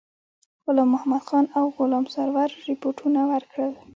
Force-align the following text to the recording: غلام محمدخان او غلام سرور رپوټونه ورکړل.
غلام 0.63 0.87
محمدخان 0.95 1.45
او 1.57 1.65
غلام 1.77 2.05
سرور 2.13 2.49
رپوټونه 2.69 3.19
ورکړل. 3.31 3.73